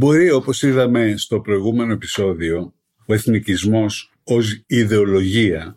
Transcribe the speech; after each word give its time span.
Μπορεί, 0.00 0.30
όπως 0.30 0.62
είδαμε 0.62 1.14
στο 1.16 1.40
προηγούμενο 1.40 1.92
επεισόδιο, 1.92 2.74
ο 3.06 3.14
εθνικισμός 3.14 4.12
ως 4.24 4.62
ιδεολογία 4.66 5.76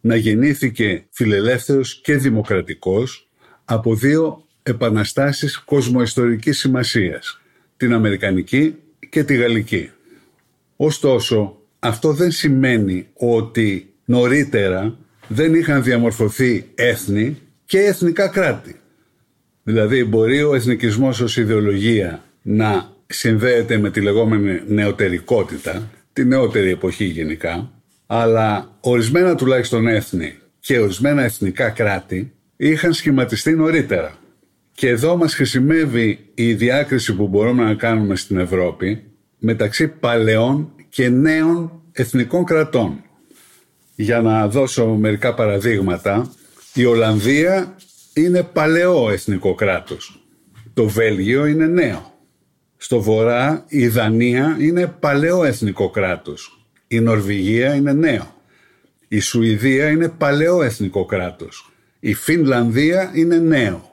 να 0.00 0.16
γεννήθηκε 0.16 1.06
φιλελεύθερος 1.10 2.00
και 2.00 2.16
δημοκρατικός 2.16 3.28
από 3.64 3.94
δύο 3.94 4.44
επαναστάσεις 4.62 5.58
κοσμοϊστορικής 5.58 6.58
σημασίας, 6.58 7.40
την 7.76 7.92
Αμερικανική 7.92 8.74
και 9.08 9.24
τη 9.24 9.34
Γαλλική. 9.34 9.90
Ωστόσο, 10.76 11.56
αυτό 11.78 12.12
δεν 12.12 12.30
σημαίνει 12.30 13.06
ότι 13.14 13.92
νωρίτερα 14.04 14.98
δεν 15.28 15.54
είχαν 15.54 15.82
διαμορφωθεί 15.82 16.70
έθνη 16.74 17.38
και 17.64 17.78
εθνικά 17.78 18.28
κράτη. 18.28 18.76
Δηλαδή 19.62 20.04
μπορεί 20.04 20.42
ο 20.42 20.54
εθνικισμός 20.54 21.20
ως 21.20 21.36
ιδεολογία 21.36 22.24
να 22.42 22.93
συνδέεται 23.14 23.78
με 23.78 23.90
τη 23.90 24.00
λεγόμενη 24.00 24.62
νεωτερικότητα, 24.66 25.90
τη 26.12 26.24
νεότερη 26.24 26.70
εποχή 26.70 27.04
γενικά, 27.04 27.70
αλλά 28.06 28.76
ορισμένα 28.80 29.34
τουλάχιστον 29.34 29.86
έθνη 29.86 30.38
και 30.60 30.78
ορισμένα 30.78 31.22
εθνικά 31.22 31.70
κράτη 31.70 32.32
είχαν 32.56 32.92
σχηματιστεί 32.92 33.52
νωρίτερα. 33.52 34.14
Και 34.72 34.88
εδώ 34.88 35.16
μας 35.16 35.34
χρησιμεύει 35.34 36.18
η 36.34 36.54
διάκριση 36.54 37.14
που 37.14 37.28
μπορούμε 37.28 37.64
να 37.64 37.74
κάνουμε 37.74 38.16
στην 38.16 38.38
Ευρώπη 38.38 39.02
μεταξύ 39.38 39.88
παλαιών 39.88 40.72
και 40.88 41.08
νέων 41.08 41.82
εθνικών 41.92 42.44
κρατών. 42.44 43.02
Για 43.94 44.20
να 44.20 44.48
δώσω 44.48 44.86
μερικά 44.86 45.34
παραδείγματα, 45.34 46.30
η 46.74 46.84
Ολλανδία 46.84 47.76
είναι 48.14 48.42
παλαιό 48.42 49.10
εθνικό 49.10 49.54
κράτος. 49.54 50.26
Το 50.74 50.88
Βέλγιο 50.88 51.46
είναι 51.46 51.66
νέο. 51.66 52.13
Στο 52.76 53.00
βορρά 53.00 53.64
η 53.68 53.88
Δανία 53.88 54.56
είναι 54.60 54.86
παλαιό 54.86 55.44
εθνικό 55.44 55.90
κράτος. 55.90 56.66
Η 56.86 57.00
Νορβηγία 57.00 57.74
είναι 57.74 57.92
νέο. 57.92 58.34
Η 59.08 59.20
Σουηδία 59.20 59.88
είναι 59.88 60.08
παλαιό 60.08 60.62
εθνικό 60.62 61.04
κράτος. 61.04 61.72
Η 62.00 62.14
Φινλανδία 62.14 63.10
είναι 63.14 63.38
νέο. 63.38 63.92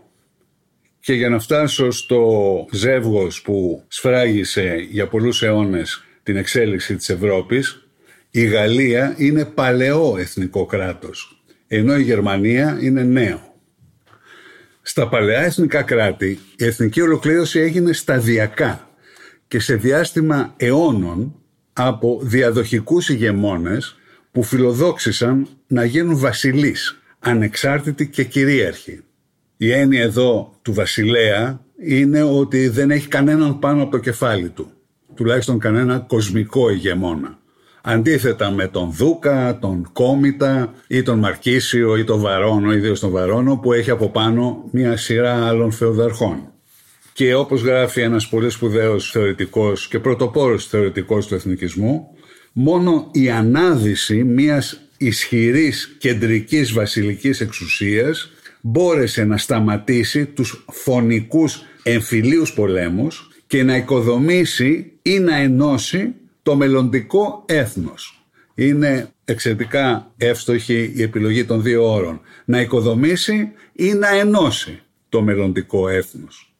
Και 1.00 1.14
για 1.14 1.30
να 1.30 1.40
φτάσω 1.40 1.92
στο 1.92 2.66
ζεύγος 2.72 3.42
που 3.42 3.84
σφράγισε 3.88 4.88
για 4.90 5.08
πολλούς 5.08 5.44
αιώνες 5.44 6.04
την 6.24 6.36
εξέλιξη 6.36 6.96
της 6.96 7.10
Ευρώπης, 7.10 7.88
η 8.32 8.46
Γαλλία 8.46 9.16
είναι 9.18 9.46
παλαιό 9.46 10.18
εθνικό 10.18 10.66
κράτος, 10.66 11.44
ενώ 11.68 11.98
η 11.98 12.02
Γερμανία 12.02 12.78
είναι 12.82 13.04
νέο. 13.04 13.51
Στα 14.82 15.08
παλαιά 15.08 15.40
εθνικά 15.40 15.82
κράτη 15.82 16.40
η 16.56 16.66
εθνική 16.66 17.02
ολοκλήρωση 17.02 17.60
έγινε 17.60 17.94
σταδιακά 17.94 18.90
και 19.48 19.60
σε 19.60 19.76
διάστημα 19.76 20.54
αιώνων 20.58 21.36
από 21.74 22.20
διαδοχικούς 22.24 23.10
ηγεμόνες 23.10 23.96
που 24.32 24.44
φιλοδόξησαν 24.44 25.48
να 25.68 25.86
γίνουν 25.86 26.18
βασιλείς, 26.18 27.02
ανεξάρτητοι 27.20 28.08
και 28.08 28.24
κυρίαρχοι. 28.24 29.04
Η 29.58 29.72
έννοια 29.72 30.02
εδώ 30.02 30.60
του 30.62 30.74
βασιλέα 30.74 31.66
είναι 31.80 32.24
ότι 32.24 32.68
δεν 32.68 32.92
έχει 32.92 33.08
κανέναν 33.08 33.60
πάνω 33.60 33.82
από 33.82 33.92
το 33.92 33.98
κεφάλι 33.98 34.50
του, 34.50 34.72
τουλάχιστον 35.16 35.60
κανένα 35.60 36.00
κοσμικό 36.00 36.70
ηγεμόνα. 36.70 37.40
Αντίθετα 37.84 38.52
με 38.52 38.68
τον 38.68 38.92
Δούκα, 38.92 39.60
τον 39.60 39.90
Κόμητα 39.94 40.74
ή 40.88 41.02
τον 41.02 41.20
Μαρκίσιο 41.20 41.98
ή 41.98 42.04
τον 42.04 42.20
Βαρόνο, 42.20 42.74
ιδίως 42.74 43.00
τον 43.00 43.12
Βαρόνο 43.12 43.58
που 43.58 43.74
έχει 43.74 43.90
από 43.90 44.10
πάνω 44.10 44.64
μια 44.72 44.98
σειρά 44.98 45.48
άλλων 45.48 45.72
φεουδαρχών. 45.72 46.52
Και 47.14 47.36
όπως 47.36 47.62
γράφει 47.62 48.02
ένας 48.02 48.28
πολύ 48.28 48.50
σπουδαίος 48.50 49.12
θεωρητικός 49.12 49.88
και 49.88 50.00
πρωτοπόρος 50.00 50.68
θεωρητικός 50.68 51.28
του 51.28 51.36
εθνικισμού, 51.36 52.08
μόνο 52.52 53.10
η 53.12 53.30
ανάδυση 53.30 54.24
μιας 54.24 54.82
ισχυρής 54.98 55.96
κεντρικής 56.00 56.74
βασιλικής 56.74 57.42
εξουσίας 57.42 58.32
μπόρεσε 58.62 59.24
να 59.24 59.38
σταματήσει 59.38 60.26
τους 60.26 60.66
φωνικούς 60.72 61.62
εμφυλίους 61.84 62.54
πολέμους 62.54 63.30
και 63.48 63.64
να 63.64 63.76
οικοδομήσει 63.76 64.92
ή 65.02 65.20
να 65.20 65.36
ενώσει 65.36 66.14
το 66.44 66.56
μελλοντικό 66.56 67.44
έθνος. 67.48 68.26
Είναι 68.56 69.10
εξαιρετικά 69.26 70.12
εύστοχη 70.18 70.94
η 70.96 71.02
επιλογή 71.02 71.46
των 71.46 71.62
δύο 71.62 71.92
όρων. 71.94 72.22
Να 72.46 72.62
οικοδομήσει 72.62 73.52
ή 73.74 73.94
να 73.94 74.10
ενώσει 74.10 74.82
το 75.10 75.22
μελλοντικό 75.22 75.88
έθνος. 75.88 76.54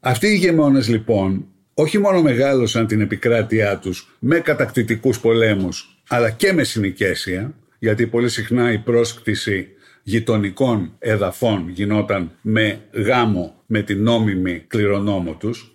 Αυτοί 0.00 0.26
οι 0.26 0.32
ηγεμόνες 0.34 0.88
λοιπόν 0.88 1.46
όχι 1.74 1.98
μόνο 1.98 2.22
μεγάλωσαν 2.22 2.86
την 2.86 3.00
επικράτειά 3.00 3.78
τους 3.78 4.16
με 4.18 4.38
κατακτητικούς 4.40 5.20
πολέμους 5.20 6.02
αλλά 6.08 6.30
και 6.30 6.52
με 6.52 6.64
συνοικέσια 6.64 7.54
γιατί 7.78 8.06
πολύ 8.06 8.28
συχνά 8.28 8.72
η 8.72 8.78
πρόσκτηση 8.78 9.68
γειτονικών 10.02 10.92
εδαφών 10.98 11.68
γινόταν 11.68 12.30
με 12.40 12.80
γάμο 12.92 13.54
με 13.66 13.82
την 13.82 14.02
νόμιμη 14.02 14.64
κληρονόμο 14.66 15.32
τους 15.34 15.71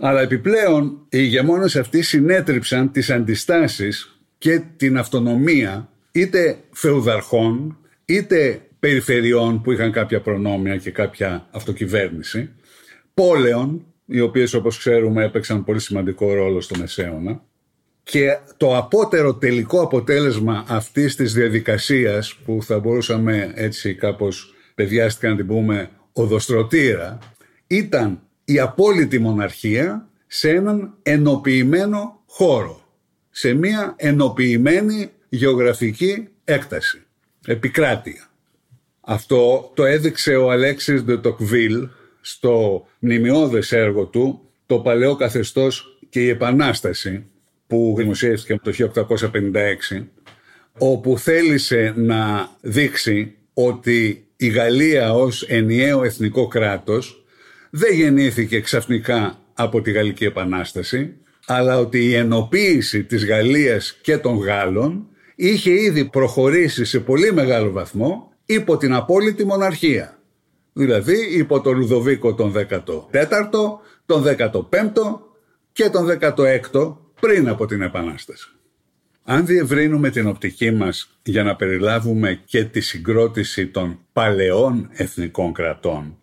αλλά 0.00 0.20
επιπλέον 0.20 0.84
οι 0.84 1.08
ηγεμόνες 1.08 1.76
αυτοί 1.76 2.02
συνέτριψαν 2.02 2.92
τις 2.92 3.10
αντιστάσεις 3.10 4.20
και 4.38 4.62
την 4.76 4.98
αυτονομία 4.98 5.88
είτε 6.12 6.58
φεουδαρχών 6.72 7.78
είτε 8.04 8.60
περιφερειών 8.80 9.62
που 9.62 9.72
είχαν 9.72 9.92
κάποια 9.92 10.20
προνόμια 10.20 10.76
και 10.76 10.90
κάποια 10.90 11.46
αυτοκυβέρνηση, 11.50 12.50
πόλεων, 13.14 13.84
οι 14.06 14.20
οποίες 14.20 14.54
όπως 14.54 14.78
ξέρουμε 14.78 15.24
έπαιξαν 15.24 15.64
πολύ 15.64 15.80
σημαντικό 15.80 16.34
ρόλο 16.34 16.60
στο 16.60 16.78
Μεσαίωνα 16.78 17.42
και 18.02 18.38
το 18.56 18.76
απότερο 18.76 19.34
τελικό 19.34 19.82
αποτέλεσμα 19.82 20.64
αυτής 20.68 21.16
της 21.16 21.32
διαδικασίας 21.32 22.34
που 22.44 22.58
θα 22.62 22.78
μπορούσαμε 22.78 23.52
έτσι 23.54 23.94
κάπως 23.94 24.54
παιδιάστηκα 24.74 25.28
να 25.28 25.36
την 25.36 25.46
πούμε 25.46 25.90
οδοστρωτήρα 26.12 27.18
ήταν 27.66 28.20
η 28.52 28.58
απόλυτη 28.58 29.18
μοναρχία 29.18 30.08
σε 30.26 30.50
έναν 30.50 30.94
ενοποιημένο 31.02 32.22
χώρο, 32.26 32.88
σε 33.30 33.52
μια 33.54 33.94
ενοποιημένη 33.96 35.10
γεωγραφική 35.28 36.28
έκταση, 36.44 37.02
επικράτεια. 37.46 38.28
Αυτό 39.00 39.70
το 39.74 39.84
έδειξε 39.84 40.34
ο 40.34 40.50
Αλέξης 40.50 41.04
Τοκβίλ 41.22 41.88
στο 42.20 42.86
μνημειώδες 42.98 43.72
έργο 43.72 44.04
του 44.04 44.40
«Το 44.66 44.78
παλαιό 44.78 45.16
καθεστώς 45.16 45.98
και 46.08 46.24
η 46.24 46.28
Επανάσταση» 46.28 47.26
που 47.66 47.94
δημοσιεύτηκε 47.96 48.60
το 48.62 48.90
1856 49.92 50.06
όπου 50.78 51.18
θέλησε 51.18 51.92
να 51.96 52.50
δείξει 52.60 53.34
ότι 53.54 54.24
η 54.36 54.48
Γαλλία 54.48 55.14
ως 55.14 55.42
ενιαίο 55.42 56.04
εθνικό 56.04 56.48
κράτος 56.48 57.19
δεν 57.70 57.94
γεννήθηκε 57.94 58.60
ξαφνικά 58.60 59.38
από 59.54 59.80
τη 59.80 59.90
Γαλλική 59.90 60.24
Επανάσταση, 60.24 61.16
αλλά 61.46 61.78
ότι 61.78 62.04
η 62.04 62.14
ενοποίηση 62.14 63.04
της 63.04 63.26
Γαλλίας 63.26 63.98
και 64.02 64.18
των 64.18 64.36
Γάλλων 64.36 65.06
είχε 65.34 65.70
ήδη 65.70 66.04
προχωρήσει 66.04 66.84
σε 66.84 67.00
πολύ 67.00 67.32
μεγάλο 67.32 67.70
βαθμό 67.70 68.32
υπό 68.44 68.76
την 68.76 68.92
απόλυτη 68.92 69.44
μοναρχία. 69.44 70.18
Δηλαδή 70.72 71.36
υπό 71.36 71.60
τον 71.60 71.76
Λουδοβίκο 71.76 72.34
τον 72.34 72.52
14ο, 72.52 73.10
τον 74.06 74.24
15ο 74.24 75.20
και 75.72 75.90
τον 75.90 76.18
16ο 76.20 76.96
πριν 77.20 77.48
από 77.48 77.66
την 77.66 77.82
Επανάσταση. 77.82 78.48
Αν 79.24 79.46
διευρύνουμε 79.46 80.10
την 80.10 80.26
οπτική 80.26 80.70
μας 80.70 81.18
για 81.22 81.42
να 81.42 81.56
περιλάβουμε 81.56 82.40
και 82.44 82.64
τη 82.64 82.80
συγκρότηση 82.80 83.66
των 83.66 83.98
παλαιών 84.12 84.88
εθνικών 84.92 85.52
κρατών, 85.52 86.18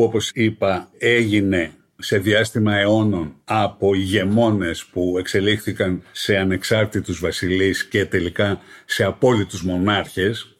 που 0.00 0.06
όπως 0.06 0.30
είπα 0.34 0.90
έγινε 0.98 1.70
σε 1.98 2.18
διάστημα 2.18 2.76
αιώνων 2.76 3.34
από 3.44 3.94
ηγεμόνες 3.94 4.84
που 4.84 5.16
εξελίχθηκαν 5.18 6.02
σε 6.12 6.36
ανεξάρτητους 6.36 7.20
βασιλείς 7.20 7.84
και 7.84 8.04
τελικά 8.04 8.60
σε 8.84 9.04
απόλυτους 9.04 9.62
μονάρχες, 9.62 10.58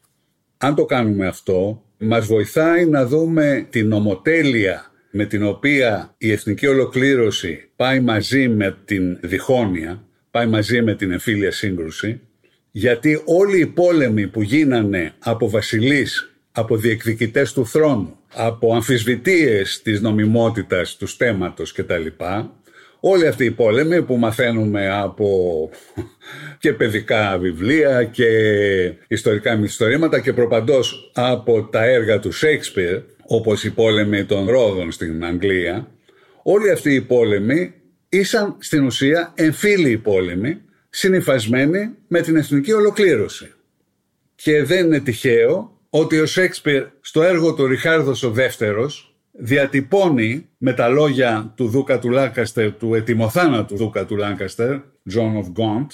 αν 0.56 0.74
το 0.74 0.84
κάνουμε 0.84 1.26
αυτό, 1.26 1.82
μας 1.98 2.26
βοηθάει 2.26 2.86
να 2.86 3.06
δούμε 3.06 3.66
την 3.70 3.92
ομοτέλεια 3.92 4.90
με 5.10 5.24
την 5.24 5.46
οποία 5.46 6.14
η 6.18 6.32
εθνική 6.32 6.66
ολοκλήρωση 6.66 7.70
πάει 7.76 8.00
μαζί 8.00 8.48
με 8.48 8.76
την 8.84 9.18
διχόνοια, 9.20 10.04
πάει 10.30 10.46
μαζί 10.46 10.82
με 10.82 10.94
την 10.94 11.10
εμφύλια 11.10 11.50
σύγκρουση, 11.50 12.20
γιατί 12.70 13.22
όλοι 13.24 13.60
οι 13.60 13.66
πόλεμοι 13.66 14.26
που 14.26 14.42
γίνανε 14.42 15.12
από 15.18 15.50
βασιλείς, 15.50 16.29
από 16.52 16.76
διεκδικητές 16.76 17.52
του 17.52 17.66
θρόνου, 17.66 18.18
από 18.34 18.74
αμφισβητείες 18.74 19.82
της 19.82 20.00
νομιμότητας 20.00 20.96
του 20.96 21.06
στέματος 21.06 21.72
κτλ. 21.72 22.06
Όλοι 23.00 23.26
αυτοί 23.26 23.44
οι 23.44 23.50
πόλεμοι 23.50 24.02
που 24.02 24.16
μαθαίνουμε 24.16 24.90
από 24.90 25.70
και 26.62 26.72
παιδικά 26.72 27.38
βιβλία 27.38 28.04
και 28.04 28.28
ιστορικά 29.08 29.56
μυθιστορήματα 29.56 30.20
και 30.20 30.32
προπαντός 30.32 31.10
από 31.14 31.62
τα 31.62 31.84
έργα 31.84 32.18
του 32.18 32.32
Σέξπιρ, 32.32 33.00
όπως 33.26 33.64
οι 33.64 33.70
πόλεμοι 33.70 34.24
των 34.24 34.48
Ρόδων 34.48 34.92
στην 34.92 35.24
Αγγλία, 35.24 35.90
όλοι 36.42 36.70
αυτοί 36.70 36.94
οι 36.94 37.00
πόλεμοι 37.00 37.74
ήσαν 38.08 38.56
στην 38.58 38.84
ουσία 38.84 39.32
εμφύλιοι 39.34 39.96
πόλεμοι, 39.96 40.60
συνυφασμένοι 40.90 41.90
με 42.06 42.20
την 42.20 42.36
εθνική 42.36 42.72
ολοκλήρωση. 42.72 43.52
Και 44.34 44.62
δεν 44.62 44.86
είναι 44.86 45.00
τυχαίο 45.00 45.79
ότι 45.90 46.20
ο 46.20 46.26
Σέξπιρ 46.26 46.86
στο 47.00 47.22
έργο 47.22 47.54
του 47.54 47.66
Ριχάρδος 47.66 48.22
ο 48.22 48.30
Δεύτερος 48.30 49.14
διατυπώνει 49.32 50.48
με 50.58 50.72
τα 50.72 50.88
λόγια 50.88 51.52
του 51.56 51.68
Δούκα 51.68 51.98
του 51.98 52.10
Λάνκαστερ, 52.10 52.72
του 52.72 52.94
ετοιμοθάνατου 52.94 53.76
Δούκα 53.76 54.06
του 54.06 54.16
Λάνκαστερ, 54.16 54.76
John 55.12 55.34
of 55.42 55.52
Gaunt, 55.56 55.86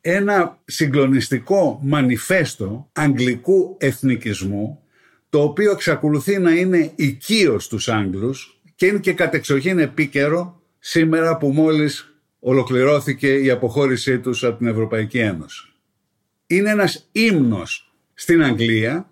ένα 0.00 0.58
συγκλονιστικό 0.64 1.80
μανιφέστο 1.82 2.90
αγγλικού 2.92 3.76
εθνικισμού 3.78 4.80
το 5.28 5.42
οποίο 5.42 5.70
εξακολουθεί 5.70 6.38
να 6.38 6.50
είναι 6.50 6.92
οικείος 6.94 7.64
στους 7.64 7.88
Άγγλους 7.88 8.60
και 8.74 8.86
είναι 8.86 8.98
και 8.98 9.12
κατεξοχήν 9.12 9.78
επίκαιρο 9.78 10.60
σήμερα 10.78 11.36
που 11.36 11.48
μόλις 11.48 12.14
ολοκληρώθηκε 12.38 13.34
η 13.34 13.50
αποχώρησή 13.50 14.18
τους 14.18 14.44
από 14.44 14.58
την 14.58 14.66
Ευρωπαϊκή 14.66 15.18
Ένωση. 15.18 15.68
Είναι 16.46 16.70
ένας 16.70 17.08
ύμνος 17.12 17.94
στην 18.14 18.42
Αγγλία 18.42 19.10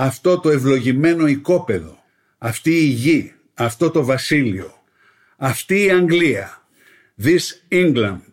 αυτό 0.00 0.40
το 0.40 0.50
ευλογημένο 0.50 1.26
οικόπεδο, 1.26 2.04
αυτή 2.38 2.70
η 2.70 2.84
γη, 2.84 3.34
αυτό 3.54 3.90
το 3.90 4.04
βασίλειο, 4.04 4.72
αυτή 5.36 5.82
η 5.84 5.90
Αγγλία, 5.90 6.68
this 7.22 7.72
England, 7.72 8.30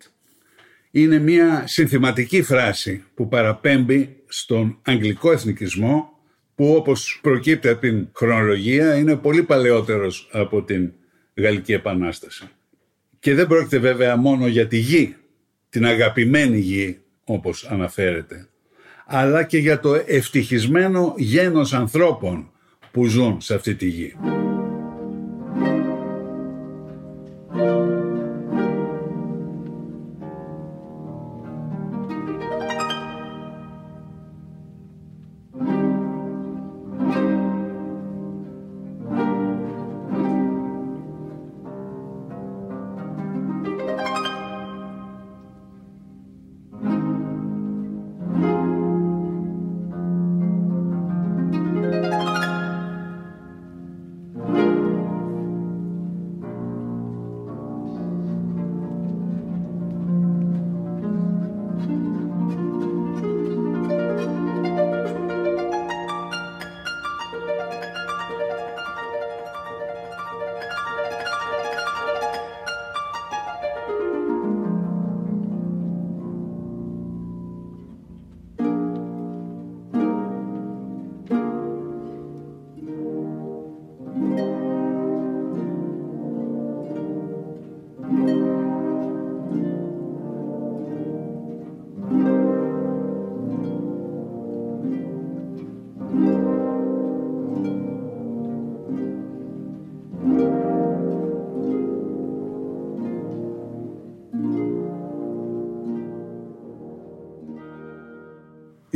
είναι 0.92 1.20
μια 1.20 1.64
συνθηματική 1.68 2.42
φράση 2.42 3.04
που 3.14 3.28
παραπέμπει 3.28 4.16
στον 4.28 4.80
αγγλικό 4.82 5.32
εθνικισμό 5.32 6.20
που 6.56 6.76
όπως 6.76 7.20
προκύπτει 7.22 7.68
από 7.68 7.82
την 7.82 8.08
χρονολογία 8.16 8.96
είναι 8.96 9.16
πολύ 9.16 9.44
παλαιότερος 9.44 10.30
από 10.32 10.64
την 10.64 10.94
Γαλλική 11.36 11.74
Επανάσταση. 11.74 12.50
Και 13.20 13.34
δεν 13.34 13.48
πρόκειται 13.48 13.78
βέβαια 13.78 14.16
μόνο 14.16 14.48
για 14.48 14.68
τη 14.68 14.78
γη, 14.78 15.16
την 15.70 15.86
αγαπημένη 15.86 16.60
γη 16.60 17.00
όπως 17.24 17.66
αναφέρεται, 17.66 18.48
αλλά 19.06 19.44
και 19.44 19.58
για 19.58 19.80
το 19.80 19.94
ευτυχισμένο 20.06 21.14
γένος 21.18 21.74
ανθρώπων 21.74 22.50
που 22.92 23.06
ζουν 23.06 23.42
σε 23.42 23.56
αυτή 23.56 23.76
τη 23.76 23.88
γη. 23.88 24.16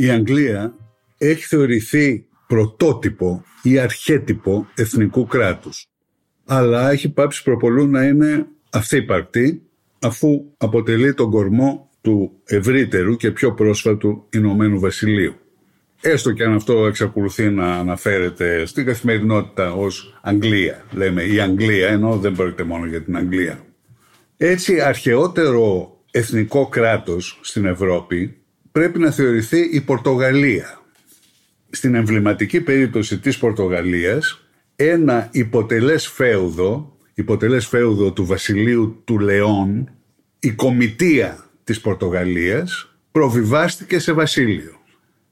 Η 0.00 0.10
Αγγλία 0.10 0.74
έχει 1.18 1.44
θεωρηθεί 1.44 2.26
πρωτότυπο 2.46 3.44
ή 3.62 3.78
αρχέτυπο 3.78 4.66
εθνικού 4.74 5.26
κράτους. 5.26 5.88
Αλλά 6.46 6.90
έχει 6.90 7.12
πάψει 7.12 7.42
προπολού 7.42 7.86
να 7.86 8.04
είναι 8.04 8.46
αυθύπαρκτη 8.70 9.62
αφού 10.00 10.44
αποτελεί 10.56 11.14
τον 11.14 11.30
κορμό 11.30 11.90
του 12.00 12.32
ευρύτερου 12.44 13.16
και 13.16 13.30
πιο 13.30 13.54
πρόσφατου 13.54 14.26
Ηνωμένου 14.32 14.80
Βασιλείου. 14.80 15.34
Έστω 16.00 16.32
και 16.32 16.44
αν 16.44 16.54
αυτό 16.54 16.86
εξακολουθεί 16.86 17.50
να 17.50 17.74
αναφέρεται 17.74 18.66
στην 18.66 18.84
καθημερινότητα 18.84 19.72
ως 19.72 20.18
Αγγλία. 20.22 20.84
Λέμε 20.90 21.22
η 21.22 21.40
Αγγλία, 21.40 21.88
ενώ 21.88 22.16
δεν 22.16 22.32
πρόκειται 22.32 22.62
μόνο 22.62 22.86
για 22.86 23.02
την 23.02 23.16
Αγγλία. 23.16 23.64
Έτσι, 24.36 24.80
αρχαιότερο 24.80 25.96
εθνικό 26.10 26.66
κράτος 26.66 27.38
στην 27.42 27.64
Ευρώπη 27.64 28.39
πρέπει 28.72 28.98
να 28.98 29.10
θεωρηθεί 29.10 29.60
η 29.72 29.80
Πορτογαλία. 29.80 30.80
Στην 31.70 31.94
εμβληματική 31.94 32.60
περίπτωση 32.60 33.18
της 33.18 33.38
Πορτογαλίας, 33.38 34.44
ένα 34.76 35.28
υποτελές 35.32 36.08
φέουδο, 36.08 36.96
υποτελές 37.14 37.66
φέουδο 37.66 38.12
του 38.12 38.24
βασιλείου 38.26 39.02
του 39.04 39.18
Λεόν, 39.18 39.90
η 40.38 40.50
κομιτεία 40.50 41.50
της 41.64 41.80
Πορτογαλίας 41.80 42.94
προβιβάστηκε 43.12 43.98
σε 43.98 44.12
βασίλειο. 44.12 44.78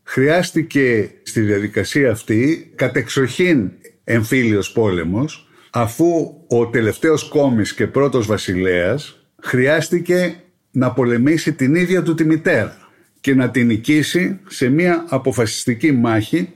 Χρειάστηκε 0.02 1.10
στη 1.22 1.40
διαδικασία 1.40 2.10
αυτή 2.10 2.72
κατεξοχήν 2.74 3.70
εμφύλιος 4.04 4.72
πόλεμος 4.72 5.48
αφού 5.70 6.34
ο 6.48 6.66
τελευταίος 6.66 7.28
κόμις 7.28 7.74
και 7.74 7.86
πρώτος 7.86 8.26
βασιλέας 8.26 9.28
χρειάστηκε 9.42 10.36
να 10.70 10.92
πολεμήσει 10.92 11.52
την 11.52 11.74
ίδια 11.74 12.02
του 12.02 12.14
τη 12.14 12.24
μητέρα 12.24 12.87
και 13.20 13.34
να 13.34 13.50
την 13.50 13.66
νικήσει 13.66 14.40
σε 14.48 14.68
μια 14.68 15.04
αποφασιστική 15.08 15.92
μάχη 15.92 16.52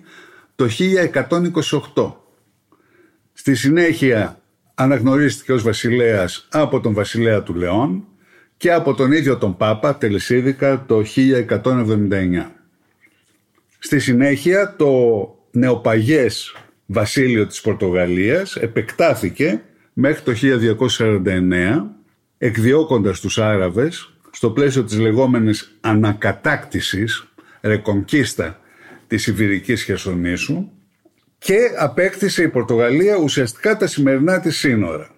το 0.54 0.68
1128. 1.94 2.12
Στη 3.32 3.54
συνέχεια 3.54 4.40
αναγνωρίστηκε 4.74 5.52
ως 5.52 5.62
βασιλέας 5.62 6.48
από 6.50 6.80
τον 6.80 6.94
βασιλέα 6.94 7.42
του 7.42 7.54
Λεόν 7.54 8.04
και 8.56 8.72
από 8.72 8.94
τον 8.94 9.12
ίδιο 9.12 9.36
τον 9.38 9.56
Πάπα 9.56 9.96
τελεσίδικα 9.96 10.84
το 10.86 11.04
1179. 11.16 12.50
Στη 13.78 13.98
συνέχεια 13.98 14.74
το 14.76 14.90
νεοπαγές 15.50 16.54
βασίλειο 16.86 17.46
της 17.46 17.60
Πορτογαλίας 17.60 18.56
επεκτάθηκε 18.56 19.62
μέχρι 19.92 20.22
το 20.22 20.32
1249 20.88 21.82
εκδιώκοντας 22.38 23.20
τους 23.20 23.38
Άραβες 23.38 24.11
στο 24.32 24.50
πλαίσιο 24.50 24.84
της 24.84 24.98
λεγόμενης 24.98 25.76
ανακατάκτησης 25.80 27.26
ρεκονκίστα 27.62 28.60
της 29.06 29.26
Ιβηρικής 29.26 29.82
Χερσονήσου 29.82 30.68
και 31.38 31.58
απέκτησε 31.78 32.42
η 32.42 32.48
Πορτογαλία 32.48 33.16
ουσιαστικά 33.16 33.76
τα 33.76 33.86
σημερινά 33.86 34.40
της 34.40 34.56
σύνορα. 34.56 35.10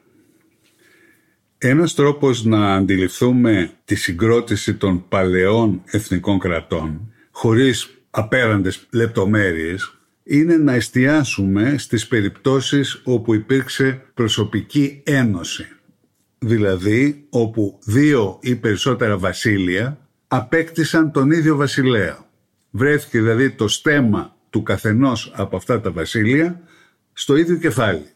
Ένας 1.58 1.94
τρόπος 1.94 2.44
να 2.44 2.74
αντιληφθούμε 2.74 3.70
τη 3.84 3.94
συγκρότηση 3.94 4.74
των 4.74 5.08
παλαιών 5.08 5.82
εθνικών 5.84 6.38
κρατών 6.38 7.12
χωρίς 7.30 7.88
απέραντες 8.10 8.86
λεπτομέρειες 8.90 9.98
είναι 10.22 10.56
να 10.56 10.72
εστιάσουμε 10.72 11.74
στις 11.78 12.06
περιπτώσεις 12.06 13.00
όπου 13.04 13.34
υπήρξε 13.34 14.02
προσωπική 14.14 15.02
ένωση. 15.04 15.66
Δηλαδή 16.46 17.26
όπου 17.28 17.78
δύο 17.84 18.38
ή 18.42 18.56
περισσότερα 18.56 19.18
βασίλεια 19.18 19.98
απέκτησαν 20.28 21.10
τον 21.10 21.30
ίδιο 21.30 21.56
βασιλέα. 21.56 22.26
Βρέθηκε 22.70 23.20
δηλαδή 23.20 23.50
το 23.50 23.68
στέμα 23.68 24.36
του 24.50 24.62
καθενός 24.62 25.32
από 25.34 25.56
αυτά 25.56 25.80
τα 25.80 25.90
βασίλεια 25.90 26.60
στο 27.12 27.36
ίδιο 27.36 27.56
κεφάλι. 27.56 28.06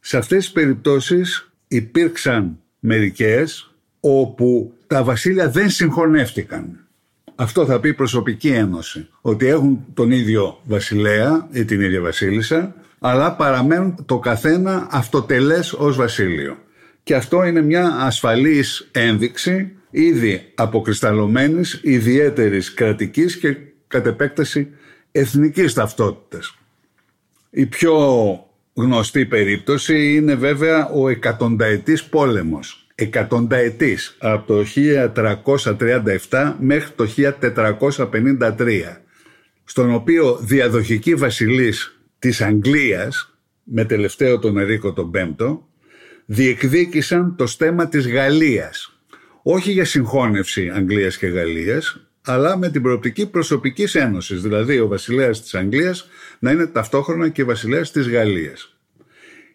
Σε 0.00 0.16
αυτές 0.16 0.44
τις 0.44 0.52
περιπτώσεις 0.52 1.52
υπήρξαν 1.68 2.58
μερικές 2.78 3.74
όπου 4.00 4.74
τα 4.86 5.04
βασίλεια 5.04 5.50
δεν 5.50 5.70
συγχωνεύτηκαν. 5.70 6.86
Αυτό 7.34 7.66
θα 7.66 7.80
πει 7.80 7.94
προσωπική 7.94 8.48
ένωση. 8.48 9.08
Ότι 9.20 9.46
έχουν 9.46 9.84
τον 9.94 10.10
ίδιο 10.10 10.60
βασιλέα 10.64 11.48
ή 11.52 11.64
την 11.64 11.80
ίδια 11.80 12.00
βασίλισσα, 12.00 12.74
αλλά 12.98 13.36
παραμένουν 13.36 14.04
το 14.06 14.18
καθένα 14.18 14.88
αυτοτελές 14.90 15.72
ως 15.72 15.96
βασίλειο. 15.96 16.56
Και 17.02 17.14
αυτό 17.14 17.44
είναι 17.44 17.62
μια 17.62 17.86
ασφαλής 17.86 18.88
ένδειξη 18.92 19.72
ήδη 19.90 20.52
αποκρισταλωμένης 20.54 21.80
ιδιαίτερης 21.82 22.74
κρατικής 22.74 23.36
και 23.38 23.56
κατ' 23.88 24.06
επέκταση 24.06 24.68
εθνικής 25.12 25.74
ταυτότητας. 25.74 26.54
Η 27.50 27.66
πιο 27.66 27.96
γνωστή 28.74 29.26
περίπτωση 29.26 30.14
είναι 30.14 30.34
βέβαια 30.34 30.88
ο 30.88 31.08
εκατονταετής 31.08 32.04
πόλεμος 32.04 32.82
εκατονταετής 32.94 34.16
από 34.18 34.46
το 34.46 34.64
1337 36.30 36.54
μέχρι 36.58 36.90
το 36.96 37.06
1453 37.06 39.02
στον 39.64 39.94
οποίο 39.94 40.36
διαδοχική 40.36 41.14
βασιλής 41.14 42.00
της 42.18 42.40
Αγγλίας 42.40 43.36
με 43.62 43.84
τελευταίο 43.84 44.38
τον 44.38 44.58
Ερίκο 44.58 44.92
τον 44.92 45.10
Πέμπτο 45.10 45.68
διεκδίκησαν 46.26 47.36
το 47.36 47.46
στέμα 47.46 47.88
της 47.88 48.08
Γαλλίας 48.08 48.92
όχι 49.42 49.72
για 49.72 49.84
συγχώνευση 49.84 50.70
Αγγλίας 50.74 51.16
και 51.18 51.26
Γαλλίας 51.26 52.06
αλλά 52.24 52.56
με 52.56 52.70
την 52.70 52.82
προοπτική 52.82 53.26
προσωπικής 53.26 53.94
ένωσης 53.94 54.42
δηλαδή 54.42 54.78
ο 54.78 54.88
βασιλέας 54.88 55.42
της 55.42 55.54
Αγγλίας 55.54 56.08
να 56.38 56.50
είναι 56.50 56.66
ταυτόχρονα 56.66 57.28
και 57.28 57.44
βασιλέας 57.44 57.90
της 57.90 58.08
Γαλλίας. 58.08 58.76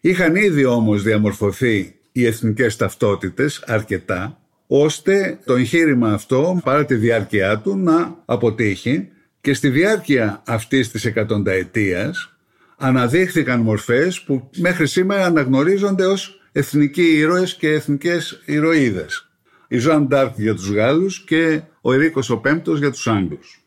Είχαν 0.00 0.36
ήδη 0.36 0.64
όμως 0.64 1.02
διαμορφωθεί 1.02 1.94
οι 2.12 2.26
εθνικές 2.26 2.76
ταυτότητες 2.76 3.62
αρκετά 3.66 4.38
ώστε 4.66 5.38
το 5.44 5.54
εγχείρημα 5.54 6.12
αυτό 6.12 6.60
παρά 6.64 6.84
τη 6.84 6.94
διάρκεια 6.94 7.58
του 7.58 7.76
να 7.76 8.22
αποτύχει 8.24 9.08
και 9.40 9.54
στη 9.54 9.68
διάρκεια 9.68 10.42
αυτής 10.46 10.90
της 10.90 11.04
εκατονταετίας 11.04 12.32
αναδείχθηκαν 12.76 13.60
μορφές 13.60 14.20
που 14.20 14.50
μέχρι 14.56 14.86
σήμερα 14.86 15.24
αναγνωρίζονται 15.24 16.06
ως 16.06 16.37
εθνικοί 16.58 17.02
ήρωες 17.02 17.54
και 17.54 17.68
εθνικές 17.68 18.42
ηρωίδες. 18.44 19.28
Η 19.68 19.78
Ζωάν 19.78 20.06
Ντάρκ 20.06 20.38
για 20.38 20.54
τους 20.54 20.70
Γάλλους 20.70 21.24
και 21.24 21.60
ο 21.80 21.92
Ερίκος 21.92 22.30
ο 22.30 22.38
Πέμπτος 22.38 22.78
για 22.78 22.90
τους 22.90 23.06
Άγγλους. 23.06 23.64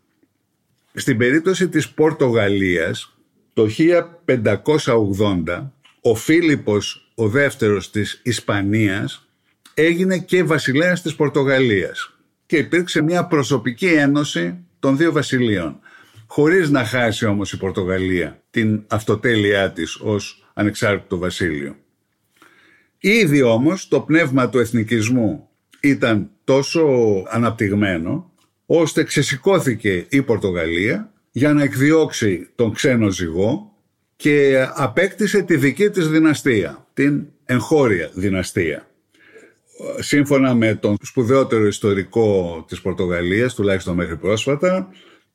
Στην 0.93 1.17
περίπτωση 1.17 1.69
της 1.69 1.89
Πορτογαλίας 1.89 3.17
το 3.53 3.67
1580 3.67 5.71
ο 6.01 6.15
Φίλιππος 6.15 7.12
ο 7.15 7.27
δεύτερος 7.27 7.91
της 7.91 8.21
Ισπανίας 8.24 9.27
έγινε 9.74 10.19
και 10.19 10.43
βασιλέας 10.43 11.01
της 11.01 11.15
Πορτογαλίας 11.15 12.17
και 12.45 12.57
υπήρξε 12.57 13.01
μια 13.01 13.25
προσωπική 13.25 13.88
ένωση 13.88 14.57
των 14.79 14.98
δύο 14.98 15.12
βασιλείων 15.12 15.79
χωρίς 16.27 16.69
να 16.69 16.86
χάσει 16.86 17.25
όμως 17.25 17.51
η 17.51 17.57
Πορτογαλία 17.57 18.41
την 18.50 18.83
αυτοτέλειά 18.88 19.71
της 19.71 19.95
ως 19.95 20.45
ανεξάρτητο 20.53 21.17
βασίλειο. 21.17 21.75
Ήδη 23.03 23.41
όμως 23.41 23.88
το 23.88 24.01
πνεύμα 24.01 24.50
του 24.50 24.60
εθνικισμού 24.60 25.50
ήταν 25.79 26.29
τόσο 26.43 26.88
αναπτυγμένο 27.29 28.31
ώστε 28.65 29.03
ξεσηκώθηκε 29.03 30.05
η 30.10 30.22
Πορτογαλία 30.22 31.12
για 31.31 31.53
να 31.53 31.63
εκδιώξει 31.63 32.50
τον 32.55 32.74
ξένο 32.74 33.10
ζυγό 33.10 33.75
και 34.15 34.65
απέκτησε 34.75 35.41
τη 35.41 35.58
δική 35.58 35.89
της 35.89 36.10
δυναστεία, 36.10 36.88
την 36.93 37.25
εγχώρια 37.46 38.10
δυναστεία. 38.13 38.88
Σύμφωνα 40.00 40.53
με 40.53 40.75
τον 40.75 40.98
σπουδαιότερο 41.01 41.67
ιστορικό 41.67 42.65
της 42.67 42.81
Πορτογαλίας, 42.81 43.53
τουλάχιστον 43.53 43.96
μέχρι 43.96 44.17
πρόσφατα, 44.17 44.89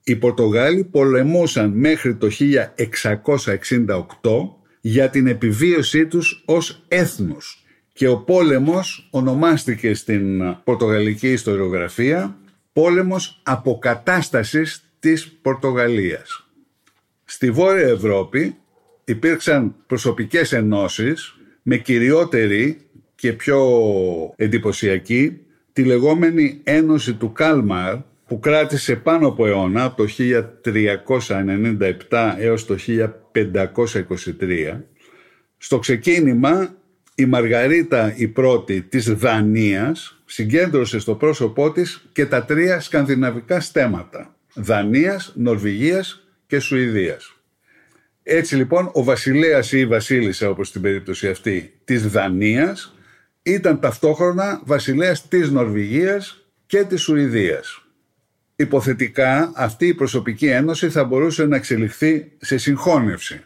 οι 0.05 0.17
Πορτογάλοι 0.17 0.85
πολεμούσαν 0.85 1.71
μέχρι 1.71 2.17
το 2.17 2.31
1668 2.31 4.56
για 4.89 5.11
την 5.11 5.27
επιβίωσή 5.27 6.07
τους 6.07 6.43
ως 6.45 6.85
έθνος 6.89 7.65
και 7.93 8.09
ο 8.09 8.17
πόλεμος 8.17 9.09
ονομάστηκε 9.11 9.95
στην 9.95 10.57
πορτογαλική 10.65 11.29
ιστοριογραφία 11.33 12.39
πόλεμος 12.73 13.41
αποκατάστασης 13.43 14.85
της 14.99 15.39
Πορτογαλίας. 15.43 16.47
Στη 17.25 17.51
Βόρεια 17.51 17.87
Ευρώπη 17.87 18.57
υπήρξαν 19.05 19.75
προσωπικές 19.87 20.53
ενώσεις 20.53 21.35
με 21.63 21.77
κυριότερη 21.77 22.79
και 23.15 23.33
πιο 23.33 23.61
εντυπωσιακή 24.37 25.41
τη 25.73 25.85
λεγόμενη 25.85 26.61
Ένωση 26.65 27.15
του 27.15 27.33
Κάλμαρ 27.33 27.97
που 28.27 28.39
κράτησε 28.39 28.97
πάνω 28.97 29.29
από 29.29 29.47
αιώνα 29.47 29.85
από 29.85 29.97
το 29.97 30.09
1397 32.11 32.35
έως 32.39 32.67
το 32.67 32.77
1523. 33.37 34.81
Στο 35.59 35.79
ξεκίνημα 35.79 36.75
η 37.15 37.27
Μαργαρίτα 37.27 38.15
η 38.17 38.29
πρώτη 38.29 38.83
της 38.83 39.13
Δανίας 39.15 40.23
συγκέντρωσε 40.25 40.99
στο 40.99 41.15
πρόσωπό 41.15 41.73
της 41.73 42.09
και 42.13 42.27
τα 42.27 42.45
τρία 42.45 42.81
σκανδιναβικά 42.81 43.61
στέματα 43.61 44.37
Δανίας, 44.55 45.33
Νορβηγίας 45.37 46.29
και 46.47 46.59
Σουηδίας. 46.59 47.37
Έτσι 48.23 48.57
λοιπόν 48.57 48.91
ο 48.93 49.05
βασιλέας 49.05 49.73
ή 49.73 49.79
η 49.79 49.87
βασίλισσα 49.87 50.49
όπως 50.49 50.69
στην 50.69 50.81
περίπτωση 50.81 51.29
αυτή 51.29 51.73
της 51.85 52.09
Δανίας 52.09 52.95
ήταν 53.43 53.81
ταυτόχρονα 53.81 54.61
βασιλέας 54.65 55.29
της 55.29 55.51
Νορβηγίας 55.51 56.47
και 56.67 56.85
της 56.85 57.03
Σουηδίας. 57.03 57.86
Υποθετικά 58.57 59.53
αυτή 59.55 59.87
η 59.87 59.95
προσωπική 59.95 60.47
ένωση 60.47 60.91
θα 60.91 61.05
μπορούσε 61.05 61.47
να 61.47 61.57
εξελιχθεί 61.57 62.33
σε 62.39 62.59
συγχώνευση 62.59 63.41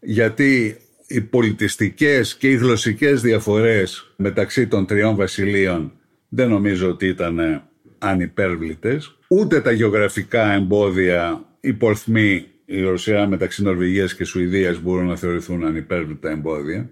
γιατί 0.00 0.76
οι 1.06 1.20
πολιτιστικές 1.20 2.36
και 2.36 2.50
οι 2.50 2.54
γλωσσικές 2.54 3.20
διαφορές 3.20 4.12
μεταξύ 4.16 4.66
των 4.66 4.86
τριών 4.86 5.16
βασιλείων 5.16 5.92
δεν 6.28 6.48
νομίζω 6.48 6.88
ότι 6.88 7.06
ήταν 7.06 7.62
ανυπέρβλητες 7.98 9.18
ούτε 9.28 9.60
τα 9.60 9.72
γεωγραφικά 9.72 10.52
εμπόδια, 10.52 11.44
οι 11.60 11.72
πορθμοί 11.72 12.46
η 12.64 12.82
Ρωσία 12.82 13.26
μεταξύ 13.26 13.62
Νορβηγίας 13.62 14.14
και 14.14 14.24
Σουηδίας 14.24 14.80
μπορούν 14.80 15.06
να 15.06 15.16
θεωρηθούν 15.16 15.64
ανυπέρβλητα 15.64 16.30
εμπόδια. 16.30 16.90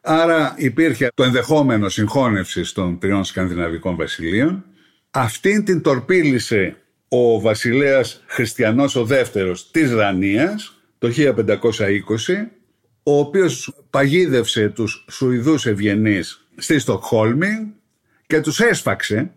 Άρα 0.00 0.54
υπήρχε 0.56 1.08
το 1.14 1.22
ενδεχόμενο 1.22 1.88
συγχώνευση 1.88 2.74
των 2.74 2.98
τριών 2.98 3.24
σκανδιναβικών 3.24 3.96
βασιλείων. 3.96 4.64
Αυτήν 5.10 5.64
την 5.64 5.80
τορπίλησε 5.80 6.76
ο 7.16 7.40
βασιλέας 7.40 8.22
Χριστιανός 8.26 8.96
ο 8.96 9.04
δεύτερος 9.04 9.70
της 9.70 9.94
Δανίας 9.94 10.78
το 10.98 11.08
1520 11.16 11.32
ο 13.02 13.18
οποίος 13.18 13.74
παγίδευσε 13.90 14.68
τους 14.68 15.04
Σουηδούς 15.10 15.66
ευγενείς 15.66 16.46
στη 16.56 16.78
Στοκχόλμη 16.78 17.72
και 18.26 18.40
τους 18.40 18.60
έσφαξε. 18.60 19.30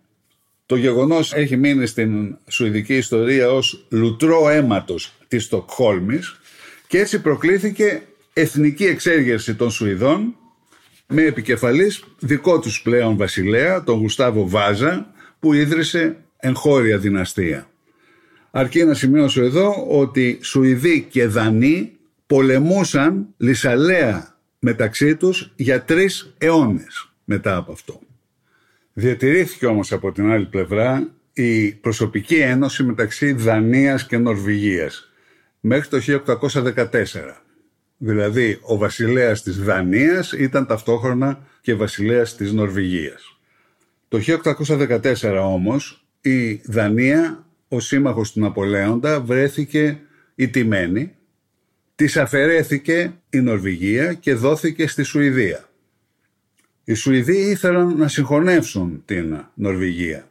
Το 0.66 0.76
γεγονός 0.76 1.34
έχει 1.34 1.58
μείνει 1.58 1.86
στην 1.88 2.38
σουηδική 2.48 2.96
ιστορία 2.96 3.52
ως 3.52 3.86
λουτρό 3.90 4.50
αίματος 4.50 5.14
της 5.28 5.44
Στοκχόλμης 5.44 6.40
και 6.88 7.00
έτσι 7.00 7.22
προκλήθηκε 7.22 8.02
εθνική 8.34 8.86
εξέργερση 8.86 9.56
των 9.56 9.72
Σουηδών 9.72 10.36
με 11.08 11.22
επικεφαλής 11.22 12.04
δικό 12.20 12.60
τους 12.60 12.82
πλέον 12.82 13.18
βασιλέα, 13.18 13.84
τον 13.84 13.98
Γουστάβο 13.98 14.50
Βάζα, 14.50 15.12
που 15.40 15.54
ίδρυσε 15.54 16.18
εγχώρια 16.38 16.98
δυναστεία. 16.98 17.70
Αρκεί 18.52 18.84
να 18.84 18.94
σημειώσω 18.94 19.44
εδώ 19.44 19.88
ότι 19.90 20.40
Σουηδοί 20.42 21.08
και 21.10 21.28
Δανείοι 21.28 21.98
πολεμούσαν 22.28 23.28
λησαλέα 23.38 24.38
μεταξύ 24.60 25.16
τους 25.16 25.54
για 25.56 25.84
τρεις 25.84 26.34
αιώνες 26.38 27.12
μετά 27.24 27.56
από 27.56 27.72
αυτό. 27.72 28.00
Διατηρήθηκε 28.94 29.66
όμως 29.66 29.92
από 29.92 30.12
την 30.12 30.32
άλλη 30.32 30.46
πλευρά 30.46 31.10
η 31.34 31.72
προσωπική 31.72 32.36
ένωση 32.36 32.84
μεταξύ 32.84 33.32
Δανίας 33.32 34.06
και 34.06 34.18
Νορβηγίας 34.18 35.12
μέχρι 35.60 35.88
το 35.88 35.98
1814. 35.98 37.44
Δηλαδή 37.98 38.60
ο 38.62 38.78
βασιλέας 38.78 39.44
της 39.44 39.64
Δανίας 39.64 40.32
ήταν 40.32 40.66
ταυτόχρονα 40.66 41.48
και 41.62 41.76
βασιλέας 41.76 42.36
της 42.36 42.54
Νορβηγίας. 42.54 43.38
Το 44.08 44.18
1814 44.18 45.44
όμως 45.44 46.07
η 46.28 46.62
Δανία, 46.66 47.46
ο 47.68 47.80
σύμμαχος 47.80 48.32
του 48.32 48.40
Ναπολέοντα, 48.40 49.22
βρέθηκε 49.22 50.00
ιτημένη. 50.36 51.12
Της 51.96 52.18
αφαιρέθηκε 52.18 53.14
η 53.30 53.40
Νορβηγία 53.40 54.14
και 54.14 54.34
δόθηκε 54.34 54.88
στη 54.88 55.04
Σουηδία. 55.04 55.70
Οι 56.84 56.94
Σουηδοί 56.94 57.38
ήθελαν 57.38 57.98
να 57.98 58.08
συγχωνεύσουν 58.08 59.02
την 59.06 59.46
Νορβηγία. 59.54 60.30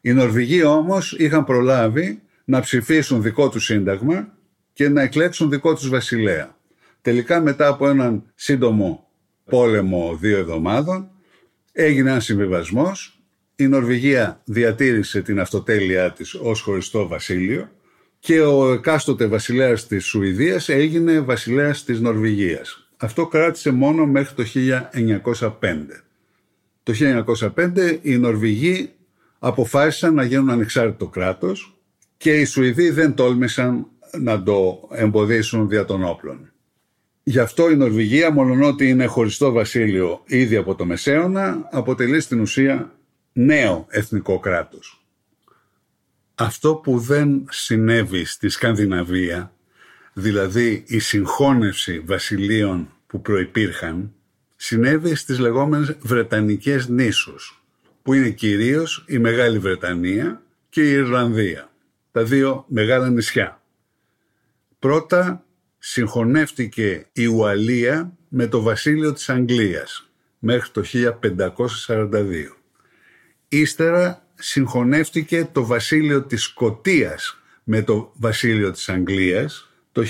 Οι 0.00 0.12
Νορβηγοί 0.12 0.62
όμως 0.62 1.12
είχαν 1.18 1.44
προλάβει 1.44 2.22
να 2.44 2.60
ψηφίσουν 2.60 3.22
δικό 3.22 3.48
τους 3.48 3.64
σύνταγμα 3.64 4.34
και 4.72 4.88
να 4.88 5.02
εκλέξουν 5.02 5.50
δικό 5.50 5.74
τους 5.74 5.88
βασιλέα. 5.88 6.56
Τελικά 7.02 7.40
μετά 7.40 7.66
από 7.68 7.88
έναν 7.88 8.24
σύντομο 8.34 9.08
πόλεμο 9.44 10.16
δύο 10.20 10.38
εβδομάδων 10.38 11.10
έγινε 11.72 12.10
ένας 12.10 12.24
συμβιβασμός. 12.24 13.15
Η 13.58 13.66
Νορβηγία 13.66 14.40
διατήρησε 14.44 15.22
την 15.22 15.40
αυτοτέλειά 15.40 16.12
της 16.12 16.34
ως 16.34 16.60
χωριστό 16.60 17.08
βασίλειο 17.08 17.70
και 18.18 18.40
ο 18.40 18.72
εκάστοτε 18.72 19.26
βασιλέας 19.26 19.86
της 19.86 20.04
Σουηδίας 20.04 20.68
έγινε 20.68 21.20
βασιλέας 21.20 21.84
της 21.84 22.00
Νορβηγίας. 22.00 22.88
Αυτό 22.96 23.26
κράτησε 23.26 23.70
μόνο 23.70 24.06
μέχρι 24.06 24.34
το 24.34 24.44
1905. 24.44 26.04
Το 26.82 26.92
1905 26.92 27.98
οι 28.02 28.16
Νορβηγοί 28.16 28.90
αποφάσισαν 29.38 30.14
να 30.14 30.24
γίνουν 30.24 30.50
ανεξάρτητο 30.50 31.06
κράτος 31.06 31.78
και 32.16 32.40
οι 32.40 32.44
Σουηδοί 32.44 32.90
δεν 32.90 33.14
τόλμησαν 33.14 33.86
να 34.20 34.42
το 34.42 34.88
εμποδίσουν 34.92 35.68
δια 35.68 35.84
των 35.84 36.04
όπλων. 36.04 36.50
Γι' 37.22 37.38
αυτό 37.38 37.70
η 37.70 37.76
Νορβηγία, 37.76 38.30
μολονότι 38.30 38.88
είναι 38.88 39.06
χωριστό 39.06 39.52
βασίλειο 39.52 40.22
ήδη 40.26 40.56
από 40.56 40.74
το 40.74 40.84
Μεσαίωνα, 40.84 41.68
αποτελεί 41.70 42.20
στην 42.20 42.40
ουσία 42.40 42.95
νέο 43.38 43.86
εθνικό 43.88 44.38
κράτος. 44.38 45.04
Αυτό 46.34 46.74
που 46.74 46.98
δεν 46.98 47.46
συνέβη 47.50 48.24
στη 48.24 48.48
Σκανδιναβία, 48.48 49.52
δηλαδή 50.12 50.84
η 50.86 50.98
συγχώνευση 50.98 52.00
βασιλείων 52.00 52.88
που 53.06 53.20
προϋπήρχαν, 53.20 54.12
συνέβη 54.56 55.14
στις 55.14 55.38
λεγόμενες 55.38 55.96
Βρετανικές 56.00 56.88
νήσους, 56.88 57.64
που 58.02 58.12
είναι 58.12 58.30
κυρίως 58.30 59.04
η 59.08 59.18
Μεγάλη 59.18 59.58
Βρετανία 59.58 60.42
και 60.68 60.82
η 60.82 60.92
Ιρλανδία, 60.92 61.70
τα 62.12 62.24
δύο 62.24 62.64
μεγάλα 62.68 63.10
νησιά. 63.10 63.62
Πρώτα 64.78 65.44
συγχωνεύτηκε 65.78 67.06
η 67.12 67.26
Ουαλία 67.26 68.12
με 68.28 68.46
το 68.46 68.60
βασίλειο 68.60 69.12
της 69.12 69.28
Αγγλίας 69.28 70.10
μέχρι 70.38 70.70
το 70.70 70.82
1542. 70.84 72.55
Ύστερα 73.48 74.26
συγχωνεύτηκε 74.34 75.48
το 75.52 75.64
βασίλειο 75.66 76.22
της 76.22 76.42
Σκοτίας 76.42 77.40
με 77.64 77.82
το 77.82 78.12
βασίλειο 78.14 78.70
της 78.70 78.88
Αγγλίας 78.88 79.70
το 79.92 80.02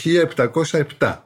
1707 0.98 1.16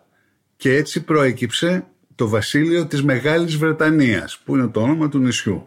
και 0.57 0.75
έτσι 0.75 1.05
προέκυψε 1.05 1.87
το 2.15 2.29
βασίλειο 2.29 2.87
της 2.87 3.03
Μεγάλης 3.03 3.57
Βρετανίας 3.57 4.39
που 4.45 4.57
είναι 4.57 4.69
το 4.69 4.81
όνομα 4.83 5.09
του 5.09 5.19
νησιού. 5.19 5.67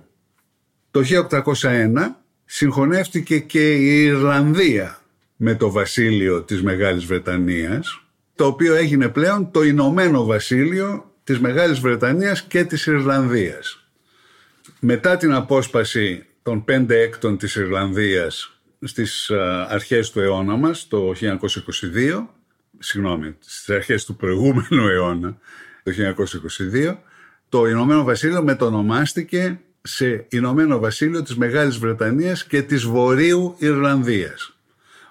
Το 0.91 1.01
1801 1.01 2.21
συγχωνεύτηκε 2.45 3.39
και 3.39 3.73
η 3.73 4.03
Ιρλανδία 4.03 4.99
με 5.35 5.55
το 5.55 5.71
βασίλειο 5.71 6.41
της 6.41 6.63
Μεγάλης 6.63 7.05
Βρετανίας 7.05 8.03
το 8.35 8.45
οποίο 8.45 8.73
έγινε 8.73 9.09
πλέον 9.09 9.51
το 9.51 9.63
Ηνωμένο 9.63 10.25
Βασίλειο 10.25 11.11
της 11.23 11.39
Μεγάλης 11.39 11.79
Βρετανίας 11.79 12.43
και 12.43 12.63
της 12.63 12.85
Ιρλανδίας. 12.85 13.87
Μετά 14.79 15.17
την 15.17 15.33
απόσπαση 15.33 16.25
των 16.43 16.63
πέντε 16.63 17.01
έκτων 17.01 17.37
της 17.37 17.55
Ιρλανδίας 17.55 18.61
στις 18.81 19.31
αρχές 19.67 20.11
του 20.11 20.19
αιώνα 20.19 20.55
μας, 20.55 20.87
το 20.87 21.13
1922, 21.13 22.27
συγγνώμη, 22.79 23.35
στις 23.39 23.69
αρχές 23.69 24.05
του 24.05 24.15
προηγούμενου 24.15 24.87
αιώνα, 24.87 25.37
το 25.83 25.91
1922, 25.91 26.97
το 27.49 27.65
Ηνωμένο 27.65 28.03
Βασίλειο 28.03 28.43
μετονομάστηκε 28.43 29.59
σε 29.81 30.25
Ηνωμένο 30.29 30.79
Βασίλειο 30.79 31.23
της 31.23 31.35
Μεγάλης 31.35 31.77
Βρετανίας 31.77 32.45
και 32.45 32.61
της 32.61 32.83
Βορείου 32.83 33.55
Ιρλανδίας 33.57 34.53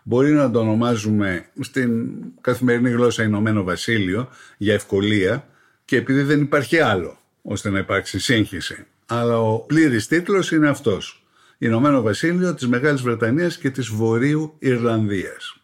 μπορεί 0.03 0.31
να 0.31 0.51
το 0.51 0.59
ονομάζουμε 0.59 1.47
στην 1.61 2.11
καθημερινή 2.41 2.91
γλώσσα 2.91 3.23
Ηνωμένο 3.23 3.63
Βασίλειο 3.63 4.29
για 4.57 4.75
ευκολία 4.75 5.47
και 5.85 5.97
επειδή 5.97 6.23
δεν 6.23 6.41
υπάρχει 6.41 6.79
άλλο 6.79 7.19
ώστε 7.43 7.71
να 7.71 7.79
υπάρξει 7.79 8.19
σύγχυση. 8.21 8.87
Αλλά 9.07 9.41
ο 9.41 9.59
πλήρης 9.59 10.07
τίτλος 10.07 10.53
είναι 10.53 10.69
αυτός. 10.69 11.22
Ηνωμένο 11.63 12.03
Βασίλειο 12.03 12.55
της 12.55 12.69
Μεγάλης 12.69 13.03
Βρετανίας 13.03 13.59
και 13.59 13.71
της 13.71 13.89
Βορείου 13.89 14.55
Ιρλανδίας. 14.59 15.57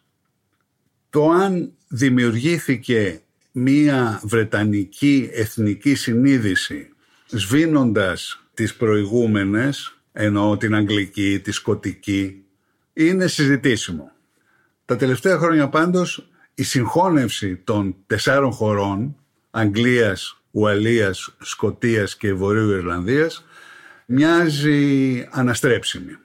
Το 1.09 1.29
αν 1.29 1.71
δημιουργήθηκε 1.87 3.21
μία 3.51 4.21
βρετανική 4.23 5.29
εθνική 5.33 5.95
συνείδηση 5.95 6.89
σβήνοντας 7.25 8.43
τις 8.53 8.75
προηγούμενες, 8.75 9.97
εννοώ 10.11 10.57
την 10.57 10.75
αγγλική, 10.75 11.39
τη 11.43 11.51
σκοτική, 11.51 12.43
είναι 12.93 13.27
συζητήσιμο. 13.27 14.11
Τα 14.85 14.95
τελευταία 14.95 15.37
χρόνια 15.37 15.69
πάντως 15.69 16.29
η 16.53 16.63
συγχώνευση 16.63 17.55
των 17.55 17.95
τεσσάρων 18.07 18.51
χωρών 18.51 19.15
Αγγλίας, 19.51 20.41
Ουαλίας, 20.51 21.35
Σκοτίας 21.39 22.17
και 22.17 22.33
Βορείου 22.33 22.69
Ιρλανδίας 22.69 23.45
μοιάζει 24.11 25.27
αναστρέψιμη. 25.31 26.17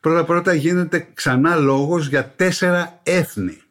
Πρώτα 0.00 0.24
πρώτα 0.24 0.54
γίνεται 0.54 1.08
ξανά 1.14 1.56
λόγος 1.56 2.08
για 2.08 2.32
τέσσερα 2.36 3.00
έθνη. 3.02 3.62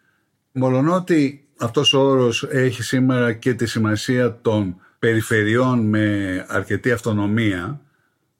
Μολονότι 0.52 1.48
αυτός 1.58 1.94
ο 1.94 2.00
όρος 2.00 2.44
έχει 2.44 2.84
σήμερα 2.84 3.34
και 3.34 3.54
τη 3.54 3.66
σημασία 3.66 4.40
των 4.42 4.76
περιφερειών 5.00 5.80
με 5.80 6.46
αρκετή 6.48 6.92
αυτονομία, 6.92 7.82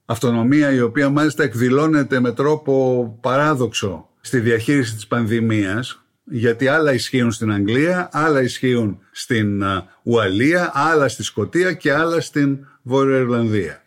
αυτονομία 0.06 0.72
η 0.72 0.82
οποία 0.82 1.10
μάλιστα 1.10 1.44
εκδηλώνεται 1.44 2.20
με 2.20 2.32
τρόπο 2.32 3.18
παράδοξο 3.22 4.10
στη 4.22 4.40
διαχείριση 4.40 4.96
της 4.96 5.08
πανδημίας 5.08 6.04
γιατί 6.24 6.68
άλλα 6.68 6.94
ισχύουν 6.94 7.32
στην 7.32 7.52
Αγγλία, 7.52 8.10
άλλα 8.12 8.42
ισχύουν 8.42 9.00
στην 9.12 9.64
Ουαλία, 10.04 10.72
άλλα 10.74 11.08
στη 11.08 11.24
Σκοτία 11.24 11.74
και 11.74 11.94
άλλα 11.94 12.22
στην 12.22 12.66
Βόρεια 12.82 13.18
Ιρλανδία. 13.18 13.84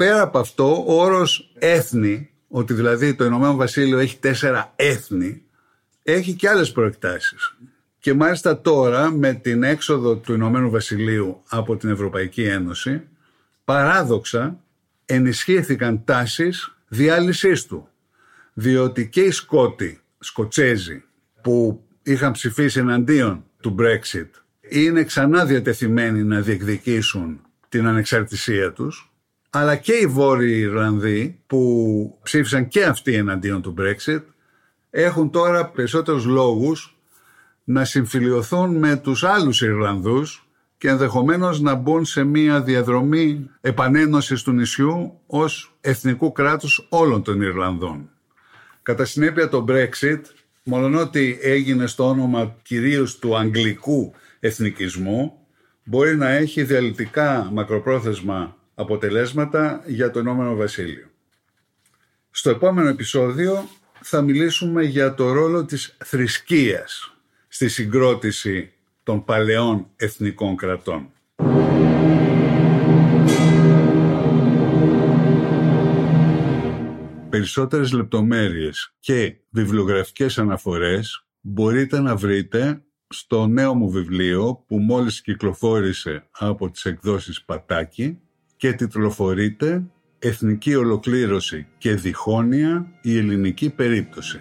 Πέρα 0.00 0.20
από 0.20 0.38
αυτό, 0.38 0.84
ο 0.86 1.02
όρος 1.02 1.52
έθνη, 1.58 2.30
ότι 2.48 2.74
δηλαδή 2.74 3.14
το 3.14 3.24
Ηνωμένο 3.24 3.56
Βασίλειο 3.56 3.98
έχει 3.98 4.18
τέσσερα 4.18 4.72
έθνη, 4.76 5.42
έχει 6.02 6.34
και 6.34 6.48
άλλες 6.48 6.72
προεκτάσεις. 6.72 7.56
Και 7.98 8.14
μάλιστα 8.14 8.60
τώρα 8.60 9.10
με 9.10 9.32
την 9.32 9.62
έξοδο 9.62 10.16
του 10.16 10.32
Ηνωμένου 10.32 10.70
Βασιλείου 10.70 11.42
από 11.48 11.76
την 11.76 11.90
Ευρωπαϊκή 11.90 12.42
Ένωση, 12.42 13.02
παράδοξα 13.64 14.60
ενισχύθηκαν 15.04 16.04
τάσεις 16.04 16.76
διάλυσής 16.88 17.66
του 17.66 17.88
διότι 18.52 19.08
και 19.08 19.20
οι 19.20 19.30
Σκότοι, 19.30 20.00
Σκοτσέζοι, 20.18 21.04
που 21.42 21.84
είχαν 22.02 22.32
ψηφίσει 22.32 22.78
εναντίον 22.78 23.44
του 23.60 23.76
Brexit, 23.78 24.28
είναι 24.68 25.04
ξανά 25.04 25.44
διατεθειμένοι 25.44 26.22
να 26.22 26.40
διεκδικήσουν 26.40 27.40
την 27.68 27.86
ανεξαρτησία 27.86 28.72
τους, 28.72 29.09
αλλά 29.50 29.76
και 29.76 29.92
οι 29.92 30.06
Βόρειοι 30.06 30.58
Ιρλανδοί 30.58 31.40
που 31.46 32.18
ψήφισαν 32.22 32.68
και 32.68 32.84
αυτοί 32.84 33.14
εναντίον 33.14 33.62
του 33.62 33.74
Brexit, 33.78 34.22
έχουν 34.90 35.30
τώρα 35.30 35.66
περισσότερους 35.66 36.24
λόγους 36.24 36.98
να 37.64 37.84
συμφιλειωθούν 37.84 38.76
με 38.76 38.96
τους 38.96 39.24
άλλους 39.24 39.60
Ιρλανδούς 39.60 40.44
και 40.78 40.88
ενδεχομένως 40.88 41.60
να 41.60 41.74
μπουν 41.74 42.04
σε 42.04 42.24
μια 42.24 42.62
διαδρομή 42.62 43.50
επανένωσης 43.60 44.42
του 44.42 44.52
νησιού 44.52 45.20
ως 45.26 45.76
εθνικού 45.80 46.32
κράτους 46.32 46.86
όλων 46.88 47.22
των 47.22 47.40
Ιρλανδών. 47.40 48.10
Κατά 48.82 49.04
συνέπεια 49.04 49.48
το 49.48 49.64
Brexit, 49.68 50.20
ότι 51.00 51.38
έγινε 51.42 51.86
στο 51.86 52.08
όνομα 52.08 52.56
κυρίως 52.62 53.18
του 53.18 53.36
αγγλικού 53.36 54.12
εθνικισμού, 54.40 55.32
μπορεί 55.84 56.16
να 56.16 56.28
έχει 56.28 56.62
διαλυτικά 56.62 57.50
μακροπρόθεσμα 57.52 58.56
αποτελέσματα 58.80 59.82
για 59.86 60.10
το 60.10 60.20
Ηνωμένο 60.20 60.54
Βασίλειο. 60.54 61.06
Στο 62.30 62.50
επόμενο 62.50 62.88
επεισόδιο 62.88 63.68
θα 64.00 64.22
μιλήσουμε 64.22 64.82
για 64.82 65.14
το 65.14 65.32
ρόλο 65.32 65.64
της 65.64 65.96
θρησκείας 66.04 67.16
στη 67.48 67.68
συγκρότηση 67.68 68.72
των 69.02 69.24
παλαιών 69.24 69.86
εθνικών 69.96 70.56
κρατών. 70.56 71.12
Περισσότερες 77.28 77.92
λεπτομέρειες 77.92 78.94
και 79.00 79.36
βιβλιογραφικές 79.50 80.38
αναφορές 80.38 81.24
μπορείτε 81.40 82.00
να 82.00 82.16
βρείτε 82.16 82.82
στο 83.08 83.46
νέο 83.46 83.74
μου 83.74 83.90
βιβλίο 83.90 84.64
που 84.66 84.78
μόλις 84.78 85.20
κυκλοφόρησε 85.20 86.28
από 86.30 86.70
τις 86.70 86.84
εκδόσεις 86.84 87.44
Πατάκη 87.44 88.18
και 88.60 88.72
τιτλοφορείται 88.72 89.82
«Εθνική 90.18 90.74
ολοκλήρωση 90.74 91.66
και 91.78 91.94
διχόνοια 91.94 92.86
η 93.02 93.18
ελληνική 93.18 93.70
περίπτωση». 93.70 94.40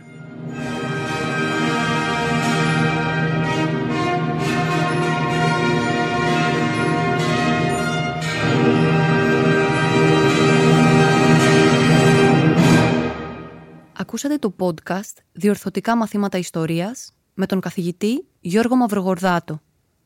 Ακούσατε 13.94 14.38
το 14.38 14.56
podcast 14.60 15.18
«Διορθωτικά 15.32 15.98
μαθήματα 15.98 16.38
ιστορίας» 16.38 17.14
με 17.34 17.46
τον 17.46 17.60
καθηγητή 17.60 18.28
Γιώργο 18.40 18.76
Μαυρογορδάτο. 18.76 19.62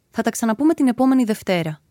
Θα 0.10 0.22
τα 0.22 0.30
ξαναπούμε 0.30 0.74
την 0.74 0.88
επόμενη 0.88 1.24
Δευτέρα. 1.24 1.83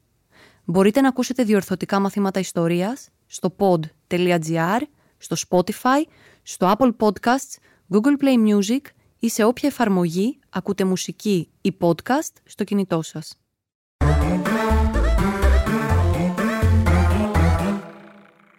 Μπορείτε 0.64 1.00
να 1.00 1.08
ακούσετε 1.08 1.44
διορθωτικά 1.44 2.00
μαθήματα 2.00 2.40
ιστορίας 2.40 3.08
στο 3.26 3.54
pod.gr, 3.58 4.80
στο 5.18 5.36
Spotify, 5.48 6.02
στο 6.42 6.74
Apple 6.78 6.90
Podcasts, 6.96 7.56
Google 7.88 8.22
Play 8.22 8.48
Music 8.48 8.80
ή 9.18 9.28
σε 9.28 9.44
όποια 9.44 9.68
εφαρμογή 9.68 10.38
ακούτε 10.50 10.84
μουσική 10.84 11.50
ή 11.60 11.76
podcast 11.80 12.34
στο 12.44 12.64
κινητό 12.64 13.02
σας. 13.02 13.36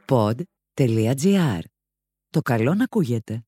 Pod.gr. 0.06 1.60
Το 2.30 2.42
καλό 2.42 2.74
να 2.74 2.84
ακούγεται. 2.84 3.44